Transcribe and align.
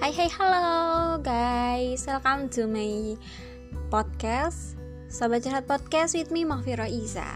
Hai 0.00 0.16
hai 0.16 0.32
halo 0.32 1.20
guys. 1.20 2.08
Welcome 2.08 2.48
to 2.56 2.64
my 2.64 3.20
podcast 3.92 4.80
Sobat 5.12 5.44
Curhat 5.44 5.68
Podcast 5.68 6.16
with 6.16 6.32
me 6.32 6.48
Mahfiro 6.48 6.88
Iza. 6.88 7.28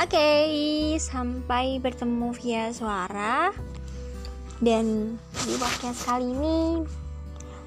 Oke 0.00 0.16
okay, 0.16 0.48
sampai 0.96 1.76
bertemu 1.76 2.32
via 2.40 2.72
suara. 2.72 3.52
Dan 4.64 5.20
di 5.44 5.52
podcast 5.60 6.08
kali 6.08 6.32
ini 6.32 6.88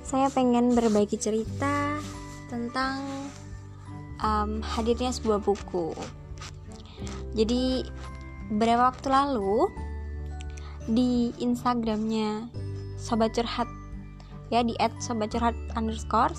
Saya 0.02 0.34
pengen 0.34 0.74
berbagi 0.74 1.22
cerita 1.22 2.02
tentang 2.50 3.06
um, 4.18 4.66
hadirnya 4.66 5.14
sebuah 5.14 5.46
buku. 5.46 5.94
Jadi 7.38 7.86
beberapa 8.50 8.90
waktu 8.90 9.14
lalu 9.14 9.70
di 10.90 11.38
Instagramnya 11.38 12.65
sobat 13.06 13.38
curhat. 13.38 13.70
Ya 14.50 14.66
di 14.66 14.74
at 14.82 14.90
sobat 14.98 15.30
curhat 15.30 15.54
underscore 15.78 16.34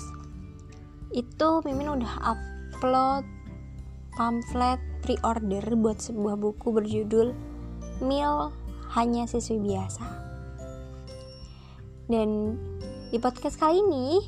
itu 1.15 1.63
Mimin 1.63 2.03
udah 2.03 2.35
upload 2.35 3.23
pamflet 4.19 4.83
pre-order 4.99 5.63
buat 5.79 6.03
sebuah 6.03 6.35
buku 6.35 6.67
berjudul 6.75 7.31
Mil 8.03 8.51
Hanya 8.91 9.23
Siswi 9.23 9.63
Biasa. 9.63 10.03
Dan 12.11 12.59
di 13.07 13.17
podcast 13.23 13.55
kali 13.55 13.79
ini 13.79 14.19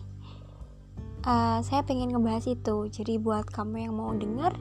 uh, 1.27 1.59
saya 1.59 1.84
pengen 1.84 2.15
ngebahas 2.15 2.48
itu. 2.48 2.87
Jadi 2.87 3.20
buat 3.20 3.51
kamu 3.51 3.91
yang 3.91 3.99
mau 3.99 4.15
denger 4.15 4.55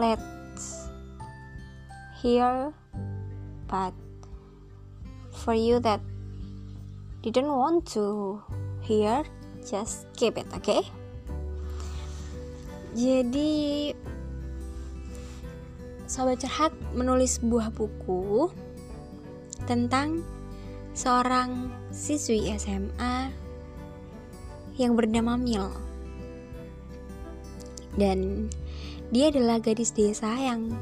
let's 0.00 0.88
hear 2.22 2.72
but 3.68 3.92
for 5.50 5.58
you 5.58 5.82
that 5.82 5.98
didn't 7.26 7.50
want 7.50 7.82
to 7.82 8.38
hear 8.86 9.26
just 9.66 10.06
keep 10.14 10.38
it 10.38 10.46
oke 10.54 10.62
okay? 10.62 10.78
jadi 12.94 13.90
sobat 16.06 16.38
cerhat 16.38 16.70
menulis 16.94 17.42
sebuah 17.42 17.74
buku 17.74 18.46
tentang 19.66 20.22
seorang 20.94 21.74
siswi 21.90 22.54
SMA 22.54 23.34
yang 24.78 24.94
bernama 24.94 25.34
Mil 25.34 25.66
dan 27.98 28.46
dia 29.10 29.34
adalah 29.34 29.58
gadis 29.58 29.90
desa 29.98 30.30
yang 30.30 30.78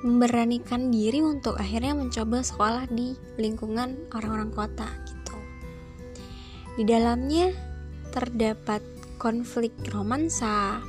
memberanikan 0.00 0.88
diri 0.88 1.20
untuk 1.20 1.60
akhirnya 1.60 1.92
mencoba 1.92 2.40
sekolah 2.40 2.84
di 2.88 3.12
lingkungan 3.36 4.08
orang-orang 4.16 4.48
kota 4.48 4.88
gitu. 5.04 5.36
Di 6.80 6.84
dalamnya 6.88 7.52
terdapat 8.08 8.80
konflik 9.20 9.76
romansa, 9.92 10.80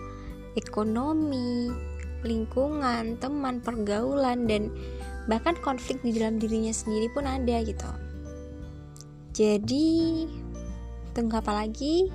ekonomi, 0.56 1.68
lingkungan, 2.24 3.20
teman, 3.20 3.60
pergaulan 3.60 4.48
dan 4.48 4.72
bahkan 5.28 5.60
konflik 5.60 6.00
di 6.08 6.16
dalam 6.16 6.40
dirinya 6.40 6.72
sendiri 6.72 7.12
pun 7.12 7.28
ada 7.28 7.60
gitu. 7.68 7.92
Jadi 9.36 10.24
tunggu 11.12 11.36
apa 11.36 11.52
lagi? 11.52 12.08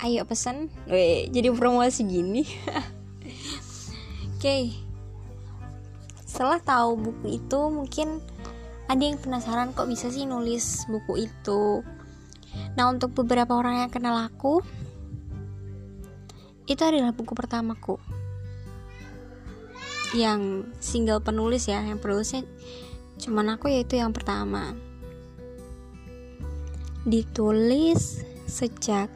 Ayo 0.00 0.24
pesan, 0.24 0.72
Weh, 0.88 1.28
jadi 1.28 1.52
promosi 1.52 2.08
gini. 2.08 2.40
Oke, 4.32 4.40
okay 4.40 4.89
setelah 6.40 6.56
tahu 6.56 6.96
buku 6.96 7.36
itu 7.36 7.60
mungkin 7.68 8.16
ada 8.88 9.04
yang 9.04 9.20
penasaran 9.20 9.76
kok 9.76 9.84
bisa 9.84 10.08
sih 10.08 10.24
nulis 10.24 10.88
buku 10.88 11.28
itu. 11.28 11.84
Nah 12.80 12.88
untuk 12.88 13.12
beberapa 13.12 13.60
orang 13.60 13.84
yang 13.84 13.92
kenal 13.92 14.16
aku 14.16 14.64
itu 16.64 16.80
adalah 16.80 17.12
buku 17.12 17.36
pertamaku. 17.36 18.00
Yang 20.16 20.64
single 20.80 21.20
penulis 21.20 21.68
ya 21.68 21.84
yang 21.84 22.00
penulisnya 22.00 22.48
cuman 23.20 23.60
aku 23.60 23.68
yaitu 23.68 24.00
yang 24.00 24.16
pertama. 24.16 24.72
Ditulis 27.04 28.24
sejak 28.48 29.12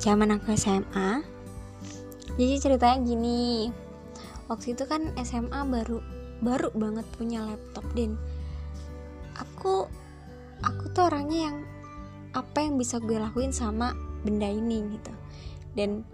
zaman 0.00 0.40
aku 0.40 0.56
SMA 0.56 1.20
jadi 2.40 2.56
ceritanya 2.64 2.96
gini 3.04 3.68
waktu 4.48 4.72
itu 4.72 4.88
kan 4.88 5.12
SMA 5.20 5.68
baru 5.68 6.11
baru 6.42 6.74
banget 6.74 7.06
punya 7.14 7.46
laptop 7.46 7.86
dan 7.94 8.18
aku 9.38 9.86
aku 10.62 10.84
tuh 10.90 11.06
orangnya 11.06 11.50
yang 11.50 11.58
apa 12.32 12.64
yang 12.64 12.76
bisa 12.76 12.98
gue 12.98 13.16
lakuin 13.16 13.54
sama 13.54 13.94
benda 14.26 14.48
ini 14.48 14.82
gitu. 14.98 15.12
Dan 15.78 16.04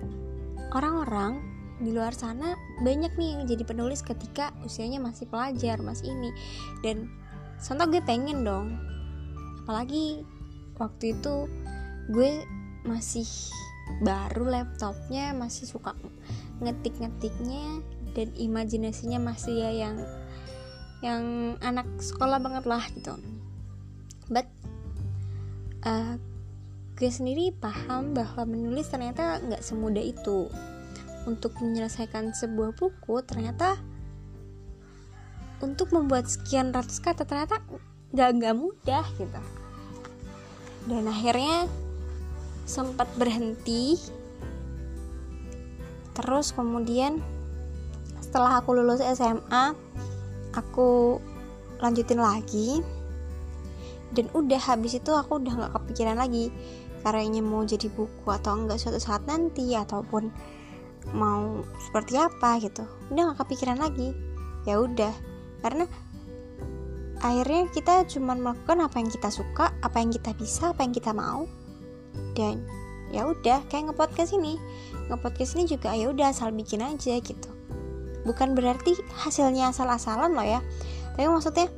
orang-orang 0.74 1.40
di 1.78 1.94
luar 1.94 2.10
sana 2.10 2.58
banyak 2.82 3.14
nih 3.14 3.28
yang 3.38 3.42
jadi 3.46 3.62
penulis 3.62 4.02
ketika 4.02 4.50
usianya 4.66 4.98
masih 4.98 5.30
pelajar 5.30 5.78
masih 5.80 6.10
ini. 6.10 6.30
Dan 6.82 7.08
contoh 7.58 7.86
gue 7.86 8.02
pengen 8.02 8.42
dong. 8.42 8.76
Apalagi 9.64 10.26
waktu 10.78 11.14
itu 11.14 11.46
gue 12.10 12.42
masih 12.86 13.26
baru 14.04 14.48
laptopnya 14.48 15.32
masih 15.32 15.64
suka 15.64 15.96
ngetik-ngetiknya 16.58 17.82
dan 18.16 18.28
imajinasinya 18.34 19.22
masih 19.22 19.62
ya 19.62 19.70
yang 19.70 19.96
yang 20.98 21.22
anak 21.62 21.86
sekolah 22.02 22.42
banget 22.42 22.64
lah 22.66 22.82
gitu. 22.90 23.14
But 24.26 24.50
uh, 25.86 26.18
gue 26.98 27.10
sendiri 27.10 27.54
paham 27.54 28.10
bahwa 28.18 28.42
menulis 28.42 28.90
ternyata 28.90 29.38
nggak 29.38 29.62
semudah 29.62 30.02
itu. 30.02 30.50
Untuk 31.28 31.60
menyelesaikan 31.60 32.32
sebuah 32.32 32.72
buku 32.72 33.20
ternyata 33.20 33.76
untuk 35.58 35.90
membuat 35.90 36.30
sekian 36.30 36.70
ratus 36.70 37.02
kata 37.02 37.26
ternyata 37.26 37.60
nggak 38.14 38.30
nggak 38.40 38.54
mudah 38.56 39.04
gitu. 39.14 39.42
Dan 40.88 41.04
akhirnya 41.04 41.68
sempat 42.64 43.06
berhenti 43.20 44.00
terus 46.18 46.50
kemudian 46.50 47.22
setelah 48.18 48.58
aku 48.58 48.74
lulus 48.74 49.00
SMA 49.00 49.72
aku 50.52 51.22
lanjutin 51.78 52.18
lagi. 52.18 52.82
Dan 54.08 54.32
udah 54.32 54.56
habis 54.56 54.96
itu 54.96 55.12
aku 55.12 55.36
udah 55.36 55.52
nggak 55.52 55.72
kepikiran 55.76 56.16
lagi 56.16 56.48
karyanya 57.04 57.44
mau 57.44 57.62
jadi 57.62 57.86
buku 57.92 58.26
atau 58.26 58.56
enggak 58.56 58.80
suatu 58.80 58.98
saat 58.98 59.22
nanti 59.28 59.76
ataupun 59.76 60.32
mau 61.14 61.62
seperti 61.88 62.18
apa 62.18 62.58
gitu. 62.58 62.88
Udah 63.12 63.32
nggak 63.32 63.38
kepikiran 63.44 63.78
lagi. 63.78 64.16
Ya 64.64 64.80
udah 64.80 65.12
karena 65.60 65.84
akhirnya 67.20 67.68
kita 67.70 68.08
cuma 68.08 68.32
melakukan 68.32 68.80
apa 68.80 68.96
yang 68.96 69.10
kita 69.12 69.28
suka 69.28 69.76
apa 69.84 69.96
yang 70.00 70.10
kita 70.10 70.32
bisa 70.36 70.72
apa 70.72 70.84
yang 70.88 70.92
kita 70.96 71.12
mau. 71.12 71.44
Dan 72.32 72.64
ya 73.12 73.28
udah 73.28 73.60
kayak 73.68 73.92
ngepodcast 73.92 74.36
ini 74.36 74.56
ngepodcast 75.08 75.56
ini 75.56 75.64
juga 75.64 75.96
ya 75.96 76.12
udah 76.12 76.30
asal 76.30 76.52
bikin 76.52 76.84
aja 76.84 77.16
gitu. 77.18 77.50
Bukan 78.28 78.52
berarti 78.52 78.92
hasilnya 79.24 79.72
asal-asalan 79.72 80.36
loh 80.36 80.44
ya. 80.44 80.60
Tapi 81.16 81.26
maksudnya 81.26 81.72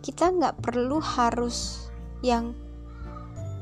kita 0.00 0.30
nggak 0.30 0.62
perlu 0.62 1.02
harus 1.02 1.90
yang 2.22 2.54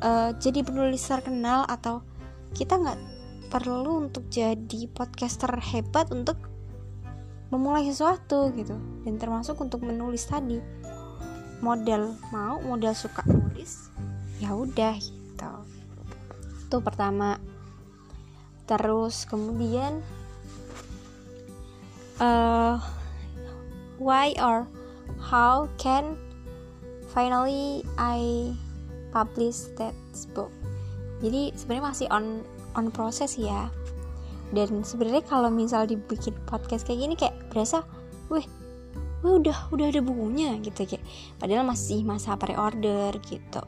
uh, 0.04 0.37
jadi 0.37 0.60
penulis 0.62 1.00
terkenal 1.03 1.65
atau 1.65 2.04
kita 2.53 2.77
nggak 2.77 3.00
perlu 3.49 4.09
untuk 4.09 4.28
jadi 4.28 4.91
podcaster 4.93 5.48
hebat 5.60 6.12
untuk 6.12 6.37
memulai 7.48 7.88
sesuatu 7.88 8.53
gitu. 8.53 8.77
Dan 9.09 9.16
termasuk 9.16 9.57
untuk 9.65 9.80
menulis 9.80 10.28
tadi 10.28 10.60
model 11.65 12.13
mau 12.36 12.60
model 12.60 12.92
suka 12.92 13.24
nulis 13.24 13.89
ya 14.36 14.53
udah 14.53 14.92
gitu. 15.01 15.51
Itu 16.68 16.84
pertama 16.84 17.41
terus 18.66 19.24
kemudian 19.30 20.03
uh, 22.18 22.83
why 24.03 24.34
or 24.42 24.66
how 25.22 25.71
can 25.80 26.16
finally 27.10 27.86
I 27.97 28.53
publish 29.15 29.72
that 29.80 29.97
book? 30.36 30.53
Jadi 31.24 31.57
sebenarnya 31.57 31.84
masih 31.95 32.07
on 32.13 32.45
on 32.77 32.92
proses 32.92 33.41
ya. 33.41 33.72
Dan 34.53 34.86
sebenarnya 34.86 35.27
kalau 35.27 35.51
misal 35.51 35.89
dibikin 35.89 36.36
podcast 36.47 36.86
kayak 36.86 37.01
gini 37.03 37.15
kayak 37.18 37.34
berasa 37.51 37.83
wih 38.30 38.47
wih 39.24 39.33
udah 39.42 39.72
udah 39.72 39.86
ada 39.91 40.01
bukunya 40.04 40.54
gitu 40.60 40.86
kayak. 40.86 41.03
Padahal 41.41 41.66
masih 41.66 42.04
masa 42.04 42.36
pre-order 42.36 43.16
gitu. 43.27 43.63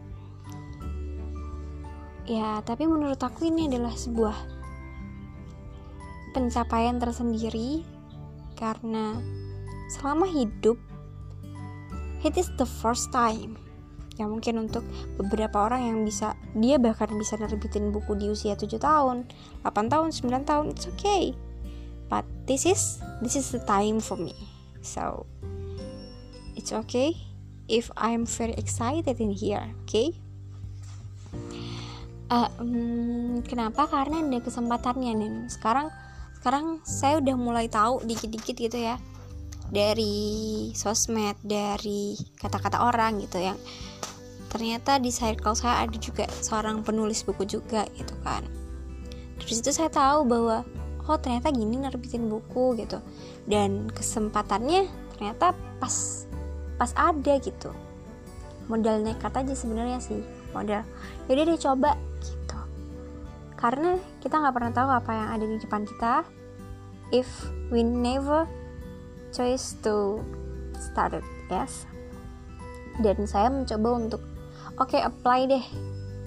Ya 2.29 2.61
tapi 2.63 2.85
menurut 2.85 3.19
aku 3.19 3.49
ini 3.49 3.73
adalah 3.73 3.97
sebuah 3.97 4.58
pencapaian 6.39 7.03
tersendiri 7.03 7.83
karena 8.55 9.19
selama 9.91 10.31
hidup 10.31 10.79
it 12.23 12.39
is 12.39 12.47
the 12.55 12.69
first 12.79 13.11
time. 13.11 13.59
Ya 14.15 14.27
mungkin 14.27 14.71
untuk 14.71 14.87
beberapa 15.19 15.67
orang 15.67 15.91
yang 15.91 15.99
bisa 16.07 16.39
dia 16.55 16.79
bahkan 16.79 17.11
bisa 17.19 17.35
nerbitin 17.39 17.91
buku 17.91 18.15
di 18.15 18.31
usia 18.31 18.55
7 18.55 18.71
tahun 18.79 19.27
8 19.67 19.91
tahun 19.91 20.15
9 20.15 20.47
tahun 20.47 20.65
it's 20.71 20.87
okay. 20.87 21.35
But 22.07 22.23
this 22.47 22.63
is 22.63 23.03
this 23.19 23.35
is 23.35 23.51
the 23.51 23.63
time 23.67 23.99
for 23.99 24.15
me. 24.15 24.35
So 24.79 25.27
it's 26.55 26.71
okay 26.71 27.19
if 27.67 27.91
I'm 27.99 28.31
very 28.31 28.55
excited 28.55 29.19
in 29.19 29.35
here 29.35 29.75
okay? 29.87 30.15
Uh, 32.31 32.51
um, 32.63 33.43
kenapa? 33.43 33.91
Karena 33.91 34.23
ada 34.23 34.39
kesempatannya 34.39 35.13
nih 35.19 35.33
sekarang 35.51 35.89
sekarang 36.39 36.79
saya 36.87 37.19
udah 37.19 37.35
mulai 37.35 37.67
tahu 37.67 37.99
dikit-dikit 38.07 38.55
gitu 38.55 38.79
ya. 38.79 38.95
Dari 39.69 40.71
sosmed 40.73 41.35
dari 41.43 42.15
kata-kata 42.39 42.87
orang 42.89 43.19
gitu 43.21 43.43
yang 43.43 43.59
ternyata 44.49 44.97
di 44.97 45.13
circle 45.13 45.53
saya 45.53 45.85
ada 45.85 45.99
juga 45.99 46.25
seorang 46.41 46.87
penulis 46.87 47.27
buku 47.27 47.43
juga 47.45 47.85
gitu 47.99 48.15
kan. 48.23 48.47
Dari 49.43 49.53
situ 49.53 49.75
saya 49.75 49.91
tahu 49.91 50.25
bahwa 50.25 50.63
oh 51.11 51.19
ternyata 51.19 51.51
gini 51.51 51.75
nerbitin 51.75 52.31
buku 52.31 52.79
gitu. 52.79 53.03
Dan 53.45 53.91
kesempatannya 53.91 54.87
ternyata 55.19 55.53
pas 55.83 56.25
pas 56.79 56.95
ada 56.95 57.35
gitu. 57.43 57.75
Modal 58.71 59.03
nekat 59.03 59.35
aja 59.35 59.53
sebenarnya 59.59 59.99
sih 59.99 60.23
modal. 60.55 60.87
Jadi 61.27 61.41
dia 61.45 61.59
coba 61.69 61.99
karena 63.59 63.99
kita 64.23 64.39
nggak 64.39 64.55
pernah 64.55 64.73
tahu 64.73 64.89
apa 64.89 65.11
yang 65.11 65.29
ada 65.35 65.45
di 65.51 65.57
depan 65.59 65.83
kita 65.83 66.23
if 67.11 67.27
we 67.75 67.83
never 67.83 68.47
choose 69.35 69.75
to 69.83 70.23
start 70.79 71.19
it 71.19 71.27
yes. 71.51 71.85
Dan 73.03 73.27
saya 73.27 73.51
mencoba 73.51 73.89
untuk 73.99 74.23
oke 74.79 74.95
okay, 74.95 75.03
apply 75.03 75.51
deh. 75.51 75.65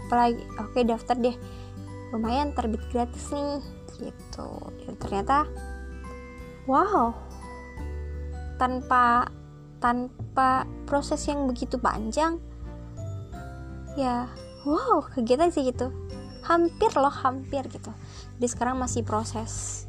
Apply 0.08 0.36
oke 0.60 0.72
okay, 0.76 0.84
daftar 0.84 1.16
deh. 1.16 1.36
Lumayan 2.12 2.52
terbit 2.52 2.84
gratis 2.92 3.32
nih 3.32 3.64
gitu. 4.00 4.50
Dan 4.84 4.94
ternyata 5.00 5.48
wow. 6.68 7.16
Tanpa 8.60 9.28
tanpa 9.82 10.70
proses 10.86 11.26
yang 11.26 11.50
begitu 11.50 11.82
panjang 11.82 12.38
ya 13.98 14.30
wow 14.64 15.04
kegiatan 15.10 15.50
sih 15.50 15.68
gitu 15.68 15.90
hampir 16.52 16.92
loh 17.00 17.14
hampir 17.14 17.64
gitu. 17.72 17.96
Jadi 18.36 18.48
sekarang 18.52 18.76
masih 18.76 19.08
proses 19.08 19.84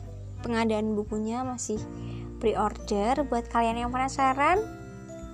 pengadaan 0.47 0.94
bukunya 0.94 1.43
masih 1.43 1.82
pre-order. 2.38 3.26
Buat 3.26 3.50
kalian 3.50 3.82
yang 3.82 3.91
penasaran 3.91 4.62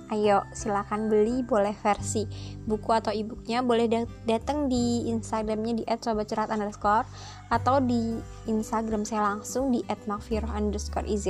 ayo 0.09 0.41
silahkan 0.57 1.05
beli. 1.05 1.45
Boleh 1.45 1.77
versi 1.77 2.25
buku 2.65 2.89
atau 2.89 3.13
ebooknya. 3.13 3.61
Boleh 3.61 3.85
datang 4.25 4.65
di 4.65 5.05
instagramnya 5.05 5.73
di 5.77 5.83
@sobatcerat 5.85 6.49
underscore 6.49 7.05
atau 7.53 7.77
di 7.77 8.17
instagram 8.49 9.05
saya 9.05 9.37
langsung 9.37 9.69
di 9.69 9.85
@makfiroh 9.85 10.49
underscore 10.49 11.05
izz 11.05 11.29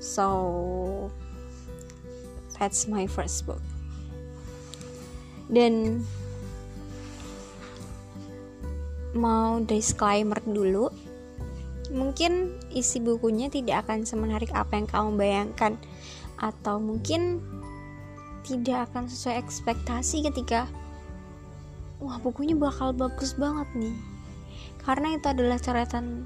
so 0.00 0.26
that's 2.58 2.90
my 2.90 3.06
first 3.06 3.46
book. 3.46 3.62
Dan 5.50 6.02
mau 9.20 9.60
disclaimer 9.60 10.40
dulu. 10.48 10.88
Mungkin 11.92 12.56
isi 12.72 13.04
bukunya 13.04 13.52
tidak 13.52 13.84
akan 13.84 14.08
semenarik 14.08 14.48
apa 14.56 14.80
yang 14.80 14.88
kamu 14.88 15.10
bayangkan. 15.20 15.76
Atau 16.40 16.80
mungkin 16.80 17.44
tidak 18.48 18.88
akan 18.88 19.12
sesuai 19.12 19.36
ekspektasi 19.36 20.24
ketika 20.24 20.64
wah 22.00 22.16
bukunya 22.24 22.56
bakal 22.56 22.96
bagus 22.96 23.36
banget 23.36 23.68
nih. 23.76 23.96
Karena 24.80 25.12
itu 25.12 25.28
adalah 25.28 25.60
coretan 25.60 26.24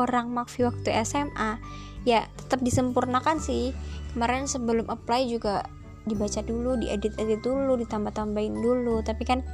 orang 0.00 0.32
Makfi 0.32 0.64
waktu 0.64 0.88
SMA 1.04 1.60
ya 2.08 2.24
tetap 2.40 2.64
disempurnakan 2.64 3.36
sih. 3.36 3.76
Kemarin 4.16 4.48
sebelum 4.48 4.88
apply 4.88 5.28
juga 5.28 5.68
dibaca 6.08 6.40
dulu 6.40 6.80
diedit-edit 6.80 7.44
dulu 7.44 7.76
ditambah-tambahin 7.76 8.56
dulu. 8.56 9.04
Tapi 9.04 9.22
kan 9.28 9.44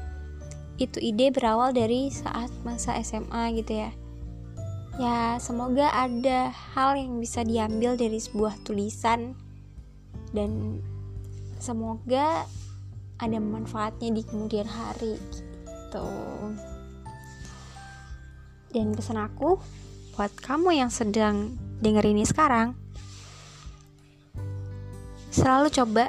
itu 0.83 0.99
ide 0.99 1.31
berawal 1.31 1.71
dari 1.71 2.11
saat 2.11 2.51
masa 2.67 2.99
SMA 2.99 3.55
gitu 3.63 3.87
ya. 3.87 3.91
Ya 5.01 5.41
semoga 5.41 5.89
ada 5.95 6.53
hal 6.53 6.99
yang 7.01 7.17
bisa 7.23 7.47
diambil 7.47 7.97
dari 7.97 8.19
sebuah 8.19 8.61
tulisan. 8.67 9.39
Dan 10.33 10.81
semoga 11.63 12.45
ada 13.23 13.39
manfaatnya 13.39 14.11
di 14.11 14.23
kemudian 14.27 14.67
hari 14.67 15.17
gitu. 15.31 16.09
Dan 18.73 18.97
pesan 18.97 19.21
aku 19.21 19.61
buat 20.17 20.33
kamu 20.41 20.77
yang 20.77 20.91
sedang 20.93 21.57
denger 21.81 22.05
ini 22.09 22.25
sekarang 22.25 22.75
selalu 25.33 25.73
coba. 25.73 26.05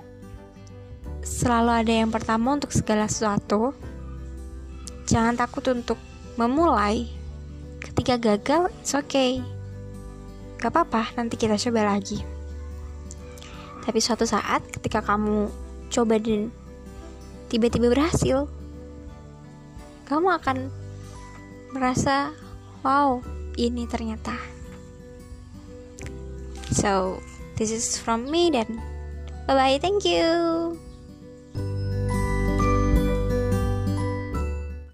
Selalu 1.24 1.72
ada 1.72 1.94
yang 2.04 2.12
pertama 2.12 2.60
untuk 2.60 2.76
segala 2.76 3.08
sesuatu 3.08 3.72
Jangan 5.14 5.38
takut 5.38 5.62
untuk 5.70 6.02
memulai. 6.42 7.06
Ketika 7.78 8.18
gagal, 8.18 8.74
it's 8.82 8.98
okay. 8.98 9.46
Gak 10.58 10.74
apa-apa, 10.74 11.14
nanti 11.14 11.38
kita 11.38 11.54
coba 11.54 11.94
lagi. 11.94 12.18
Tapi 13.86 14.00
suatu 14.02 14.26
saat 14.26 14.66
ketika 14.74 15.06
kamu 15.06 15.54
coba 15.94 16.18
dan 16.18 16.50
tiba-tiba 17.54 17.94
berhasil, 17.94 18.50
kamu 20.10 20.34
akan 20.34 20.58
merasa, 21.78 22.34
wow, 22.82 23.22
ini 23.54 23.86
ternyata. 23.86 24.34
So, 26.74 27.22
this 27.62 27.70
is 27.70 28.02
from 28.02 28.26
me 28.34 28.50
dan 28.50 28.82
bye-bye, 29.46 29.78
thank 29.78 30.10
you. 30.10 30.74